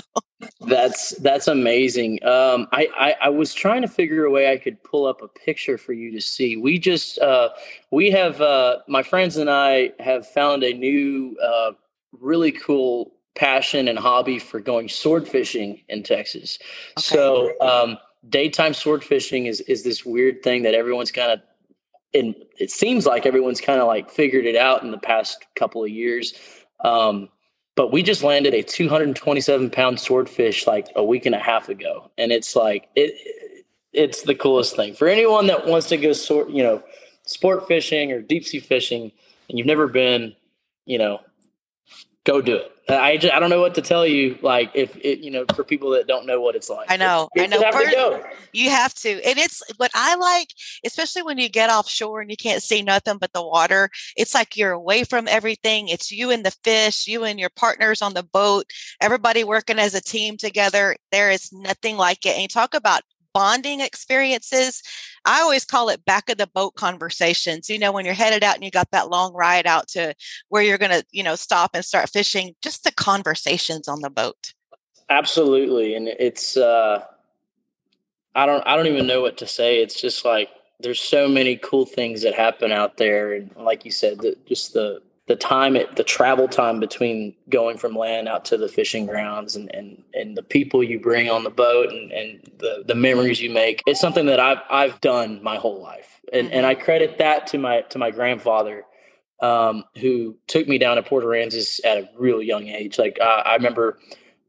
[0.61, 2.25] That's that's amazing.
[2.25, 5.29] Um, I, I I was trying to figure a way I could pull up a
[5.29, 6.57] picture for you to see.
[6.57, 7.51] We just uh,
[7.91, 11.73] we have uh, my friends and I have found a new uh,
[12.13, 16.59] really cool passion and hobby for going sword fishing in Texas.
[16.99, 21.41] So um, daytime sword fishing is is this weird thing that everyone's kind of
[22.15, 25.85] and it seems like everyone's kind of like figured it out in the past couple
[25.85, 26.35] of years.
[26.85, 27.29] Um,
[27.77, 32.11] but we just landed a 227 pound swordfish like a week and a half ago,
[32.19, 33.15] and it's like it.
[33.93, 36.83] It's the coolest thing for anyone that wants to go sort, you know,
[37.25, 39.13] sport fishing or deep sea fishing,
[39.49, 40.35] and you've never been,
[40.87, 41.21] you know,
[42.29, 42.73] go do it.
[42.91, 44.39] I just, I don't know what to tell you.
[44.43, 46.91] Like if it, you know, for people that don't know what it's like.
[46.91, 47.61] I know, You I know.
[47.63, 48.25] have to First- go.
[48.53, 49.11] You have to.
[49.27, 50.49] And it's what I like,
[50.85, 53.91] especially when you get offshore and you can't see nothing but the water.
[54.17, 55.89] It's like you're away from everything.
[55.89, 58.65] It's you and the fish, you and your partners on the boat,
[59.03, 60.97] everybody working as a team together.
[61.13, 62.31] There is nothing like it.
[62.35, 63.03] And you talk about
[63.39, 64.83] bonding experiences.
[65.25, 67.71] I always call it back of the boat conversations.
[67.71, 70.13] You know, when you're headed out and you got that long ride out to
[70.49, 74.11] where you're going to, you know, stop and start fishing, just the conversations on the
[74.11, 74.55] boat.
[75.09, 77.05] Absolutely, and it's uh,
[78.35, 79.81] I don't I don't even know what to say.
[79.81, 83.93] It's just like there's so many cool things that happen out there, and like you
[83.93, 88.45] said, the, just the the time it the travel time between going from land out
[88.47, 92.11] to the fishing grounds and and, and the people you bring on the boat and,
[92.11, 93.83] and the the memories you make.
[93.87, 97.59] It's something that I've I've done my whole life, and and I credit that to
[97.59, 98.85] my to my grandfather
[99.41, 102.99] um, who took me down to Port Aransas at a real young age.
[102.99, 103.99] Like uh, I remember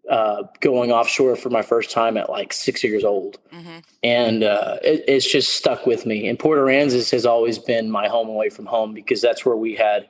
[0.10, 3.84] uh, going offshore for my first time at like six years old, Mhm.
[4.02, 6.28] and uh, it, it's just stuck with me.
[6.30, 9.76] And Port Aransas has always been my home away from home because that's where we
[9.76, 10.08] had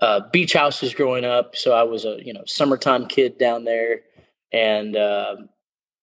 [0.00, 1.56] uh, beach houses growing up.
[1.56, 4.02] So I was a you know summertime kid down there,
[4.52, 5.48] and um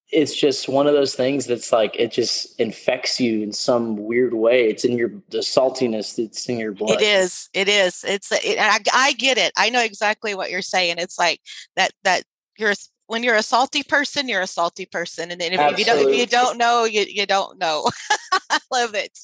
[0.09, 4.33] it's just one of those things that's like it just infects you in some weird
[4.33, 4.69] way.
[4.69, 7.01] It's in your the saltiness that's in your blood.
[7.01, 7.49] It is.
[7.53, 8.05] It is.
[8.07, 8.31] It's.
[8.31, 9.51] It, I, I get it.
[9.57, 10.95] I know exactly what you're saying.
[10.97, 11.41] It's like
[11.75, 11.91] that.
[12.03, 12.23] That
[12.57, 12.73] you're
[13.07, 16.09] when you're a salty person, you're a salty person, and then if, if you don't,
[16.09, 17.89] if you don't know, you you don't know.
[18.49, 19.17] I love it.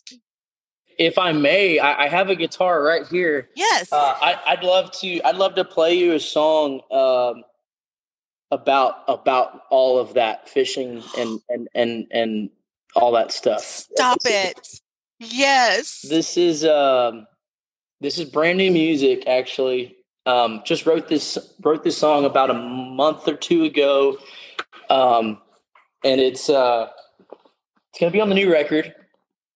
[0.97, 3.49] If I may, I, I have a guitar right here.
[3.55, 3.91] Yes.
[3.91, 5.21] Uh, I, I'd love to.
[5.21, 7.43] I'd love to play you a song um,
[8.51, 12.49] about about all of that fishing and and and and
[12.95, 13.61] all that stuff.
[13.61, 14.79] Stop it.
[15.19, 16.05] Yes.
[16.07, 17.27] This is um,
[18.01, 19.27] this is brand new music.
[19.27, 24.17] Actually, um, just wrote this wrote this song about a month or two ago,
[24.89, 25.41] um,
[26.03, 26.89] and it's uh,
[27.89, 28.93] it's gonna be on the new record,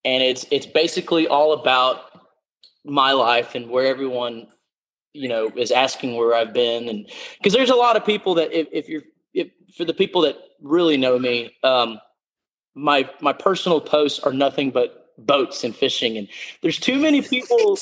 [0.05, 2.01] and it's it's basically all about
[2.85, 4.47] my life and where everyone
[5.13, 8.51] you know is asking where I've been, and because there's a lot of people that
[8.51, 11.99] if, if you're if for the people that really know me, um,
[12.75, 16.17] my my personal posts are nothing but boats and fishing.
[16.17, 16.27] And
[16.61, 17.77] there's too many people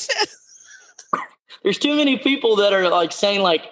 [1.63, 3.63] there's too many people that are like saying like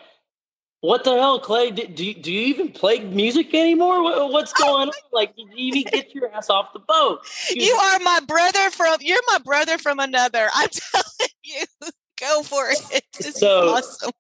[0.84, 4.52] what the hell clay do, do, you, do you even play music anymore What- what's
[4.62, 8.20] going on like you need to get your ass off the boat you are my
[8.28, 8.98] brother from.
[9.00, 10.50] You're my brother from another.
[10.54, 11.64] I'm telling you.
[12.20, 13.04] Go for it.
[13.18, 14.12] This is So- awesome.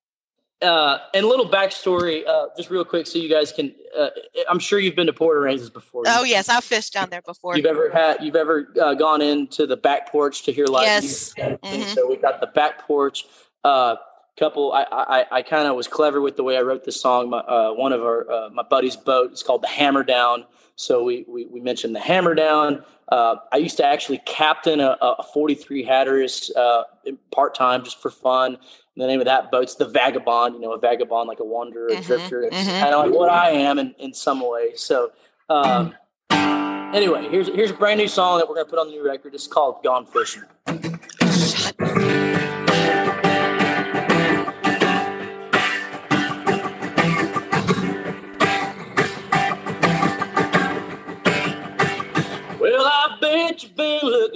[0.61, 4.07] uh, and a little backstory uh, just real quick so you guys can uh,
[4.49, 7.57] i'm sure you've been to port aransas before Oh yes, I've fished down there before.
[7.57, 11.03] you've ever had you've ever uh, gone into the back porch to hear live Yes.
[11.03, 11.81] music everything.
[11.81, 11.93] Mhm.
[11.95, 13.25] so we got the back porch
[13.65, 13.95] uh
[14.37, 17.29] couple i i, I kind of was clever with the way i wrote this song
[17.29, 21.03] my, uh, one of our uh, my buddy's boat is called the hammer down so
[21.03, 25.23] we we, we mentioned the hammer down uh, I used to actually captain a, a
[25.33, 26.83] 43 Hatteras uh,
[27.31, 28.53] part time just for fun.
[28.55, 28.57] And
[28.95, 30.55] the name of that boat's the Vagabond.
[30.55, 32.43] You know, a vagabond like a wanderer, a Mhm, drifter.
[32.43, 32.79] It's mhm.
[32.79, 34.71] kind of like what I am in, in some way.
[34.75, 35.11] So,
[35.49, 35.93] um,
[36.31, 39.35] anyway, here's here's a brand new song that we're gonna put on the new record.
[39.35, 40.43] It's called "Gone Fishing."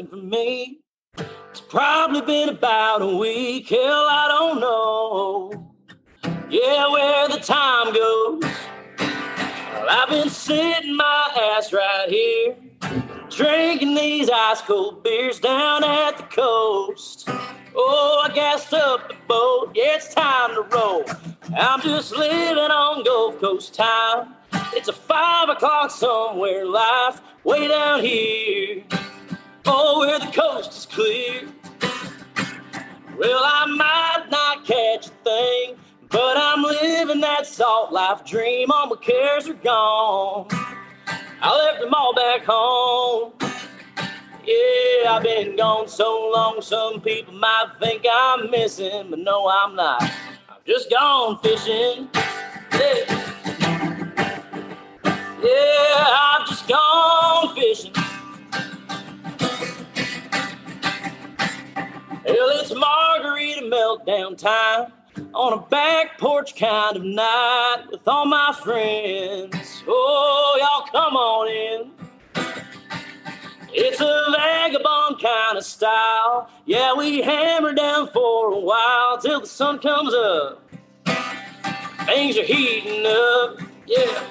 [0.06, 0.82] For me.
[1.50, 3.70] It's probably been about a week.
[3.70, 5.74] Hell, I don't know.
[6.50, 8.44] Yeah, where the time goes.
[9.00, 12.56] Well, I've been sitting my ass right here,
[13.30, 17.28] drinking these ice cold beers down at the coast.
[17.76, 19.72] Oh, I gassed up the boat.
[19.74, 21.06] Yeah, it's time to roll.
[21.58, 24.36] I'm just living on Gulf Coast time.
[24.74, 28.84] It's a five o'clock somewhere, life way down here.
[29.70, 31.44] Oh, where the coast is clear.
[33.18, 35.76] Well, I might not catch a thing,
[36.10, 38.72] but I'm living that salt life dream.
[38.72, 40.48] All my cares are gone.
[41.42, 43.34] I left them all back home.
[44.46, 49.76] Yeah, I've been gone so long, some people might think I'm missing, but no, I'm
[49.76, 50.02] not.
[50.02, 52.08] I'm just gone fishing.
[52.72, 53.34] Yeah.
[55.44, 58.07] Yeah, I've just gone fishing.
[62.28, 64.92] Hell, it's margarita meltdown time
[65.34, 69.82] on a back porch kind of night with all my friends.
[69.88, 71.92] Oh, y'all come on in.
[73.74, 76.50] It's a vagabond kind of style.
[76.66, 80.70] Yeah, we hammer down for a while till the sun comes up.
[82.08, 83.62] things are heating up.
[83.86, 84.26] Yeah.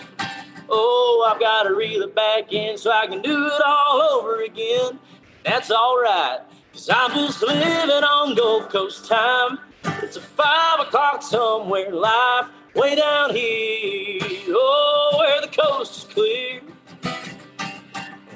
[0.69, 4.43] Oh, I've got to reel it back in so I can do it all over
[4.43, 4.99] again.
[5.47, 6.41] That's all right,
[6.77, 9.59] cause I'm just living on Gulf Coast time.
[10.03, 14.21] It's a five o'clock somewhere, life way down here.
[14.49, 16.61] Oh, where the coast is clear.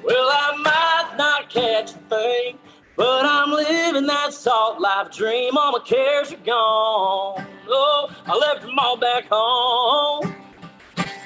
[0.03, 2.59] Well, I might not catch a thing,
[2.97, 5.59] but I'm living that salt life dream.
[5.59, 7.47] All my cares are gone.
[7.68, 10.39] Oh, I left them all back home.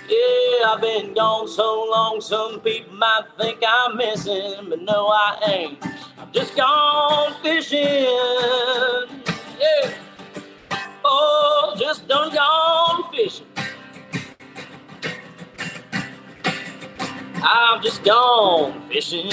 [0.09, 5.39] Yeah, I've been gone so long, some people might think I'm missing, but no, I
[5.49, 5.87] ain't.
[6.19, 7.81] I'm just gone fishing.
[9.59, 9.95] Yeah.
[11.05, 13.47] Oh, just done gone fishing.
[17.37, 19.31] I'm just gone fishing.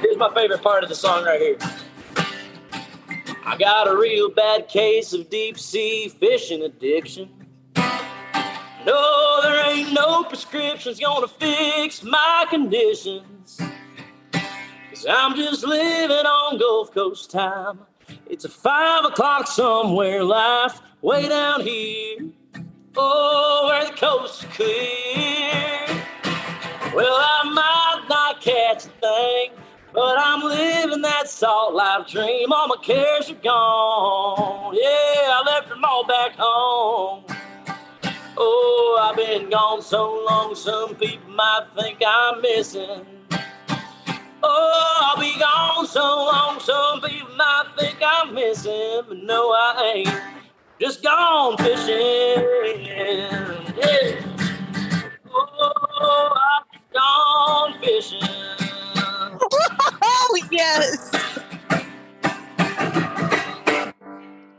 [0.00, 1.58] Here's my favorite part of the song right here.
[3.48, 7.30] I got a real bad case of deep sea fishing addiction.
[7.76, 13.60] No, there ain't no prescriptions gonna fix my conditions.
[14.32, 17.78] Cause I'm just living on Gulf Coast time.
[18.28, 22.18] It's a five o'clock somewhere, life way down here.
[22.96, 25.86] Oh, where the coast is clear.
[26.92, 29.50] Well, I might not catch a thing,
[29.96, 32.52] but I'm living that salt life dream.
[32.52, 34.74] All my cares are gone.
[34.74, 37.24] Yeah, I left them all back home.
[38.36, 43.06] Oh, I've been gone so long, some people might think I'm missing.
[44.42, 49.92] Oh, I'll be gone so long, some people might think I'm missing, but no, I
[49.96, 50.22] ain't.
[50.80, 51.88] Just gone fishing.
[52.86, 54.20] Yeah.
[55.34, 58.55] Oh, I'm gone fishing.
[60.50, 61.26] Yes.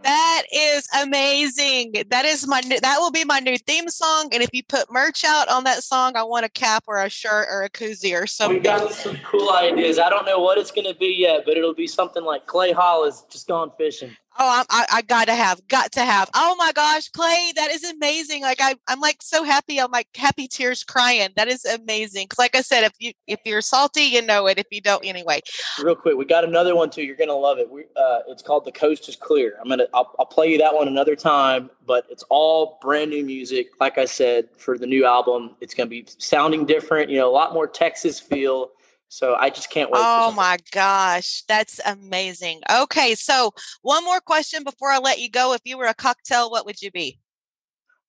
[0.03, 1.95] That is amazing.
[2.09, 4.29] That is my new, that will be my new theme song.
[4.31, 7.09] And if you put merch out on that song, I want a cap or a
[7.09, 8.59] shirt or a koozie or something.
[8.59, 9.99] We got some cool ideas.
[9.99, 12.71] I don't know what it's going to be yet, but it'll be something like Clay
[12.71, 14.15] Hollis just gone fishing.
[14.39, 16.29] Oh, I, I got to have, got to have.
[16.35, 18.43] Oh my gosh, Clay, that is amazing.
[18.43, 19.79] Like I, I'm like so happy.
[19.79, 21.29] I'm like happy tears crying.
[21.35, 22.27] That is amazing.
[22.27, 24.59] Cause like I said, if you, if you're salty, you know it.
[24.59, 25.41] If you don't, anyway.
[25.81, 27.01] Real quick, we got another one too.
[27.01, 27.69] You're gonna love it.
[27.69, 30.73] We, uh, it's called "The Coast Is Clear." I'm gonna, I'll, I'll play you that
[30.73, 31.71] one another time.
[31.85, 33.69] But it's all brand new music.
[33.79, 37.09] Like I said, for the new album, it's gonna be sounding different.
[37.09, 38.69] You know, a lot more Texas feel.
[39.09, 40.01] So I just can't wait.
[40.03, 42.61] Oh my gosh, that's amazing.
[42.69, 45.53] Okay, so one more question before I let you go.
[45.53, 47.19] If you were a cocktail, what would you be?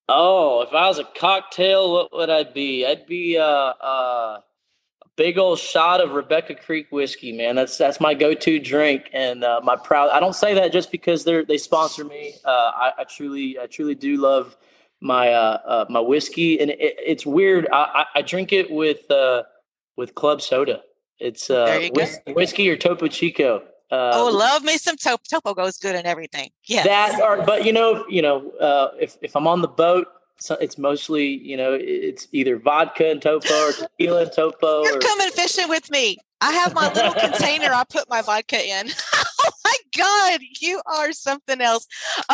[0.08, 2.84] Oh, if I was a cocktail, what would I be?
[2.86, 7.54] I'd be uh, uh, a big old shot of Rebecca Creek whiskey, man.
[7.56, 10.10] That's that's my go-to drink, and uh, my proud.
[10.10, 12.34] I don't say that just because they're they sponsor me.
[12.44, 14.56] Uh, I, I truly, I truly do love
[15.00, 17.68] my uh, uh, my whiskey, and it, it's weird.
[17.72, 17.76] I,
[18.14, 19.44] I, I drink it with uh,
[19.96, 20.80] with club soda.
[21.18, 22.00] It's uh, There you go.
[22.02, 23.62] whis- whiskey or Topo Chico.
[23.90, 25.22] Uh, oh, love me some topo.
[25.30, 26.50] Topo goes good and everything.
[26.66, 30.06] Yeah, that or but you know you know uh, if if I'm on the boat,
[30.38, 34.84] so it's mostly you know it's either vodka and topo or tequila and topo.
[34.84, 36.18] You're Or, coming fishing with me.
[36.40, 38.88] I have my little container I put my vodka in.
[39.14, 41.86] oh my God, you are something else.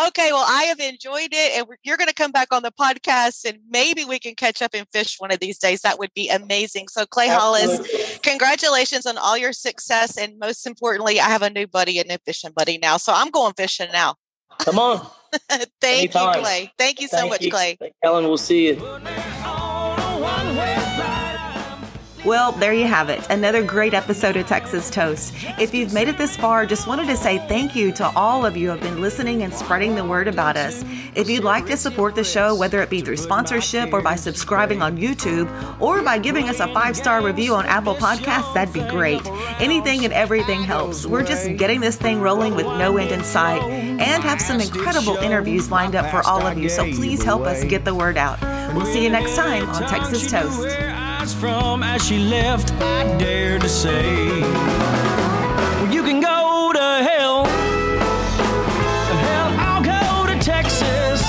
[0.08, 3.44] Okay, well, I have enjoyed it, and you're going to come back on the podcast,
[3.44, 5.80] and maybe we can catch up and fish one of these days.
[5.82, 6.88] That would be amazing.
[6.88, 8.18] So, Clay Hollis, Absolutely.
[8.22, 12.18] congratulations on all your success, and most importantly, I have a new buddy, a new
[12.24, 12.96] fishing buddy now.
[12.96, 14.14] So I'm going fishing now.
[14.58, 15.06] Come on,
[15.80, 16.36] Thank Anytime.
[16.36, 16.72] you, Clay.
[16.78, 17.50] Thank you so Thank much, you.
[17.50, 17.76] Clay.
[18.02, 18.24] Ellen.
[18.24, 19.33] We'll see you.
[22.24, 23.20] Well, there you have it.
[23.28, 25.34] Another great episode of Texas Toast.
[25.58, 28.56] If you've made it this far, just wanted to say thank you to all of
[28.56, 30.82] you who have been listening and spreading the word about us.
[31.14, 34.80] If you'd like to support the show, whether it be through sponsorship or by subscribing
[34.80, 35.50] on YouTube
[35.82, 39.20] or by giving us a five star review on Apple Podcasts, that'd be great.
[39.60, 41.04] Anything and everything helps.
[41.04, 45.16] We're just getting this thing rolling with no end in sight and have some incredible
[45.16, 46.70] interviews lined up for all of you.
[46.70, 48.40] So please help us get the word out.
[48.74, 50.93] We'll see you next time on Texas Toast.
[51.24, 54.28] Where from as she left, I dare to say.
[55.80, 57.46] Well, you can go to hell.
[59.24, 61.22] Hell, I'll go to Texas.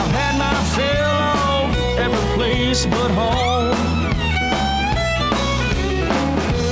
[0.00, 1.20] I've had my fill
[1.52, 3.76] of every place but home.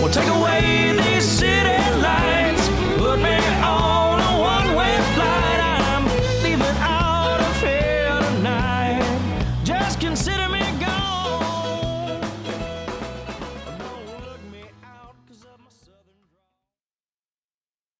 [0.00, 0.93] Well, take away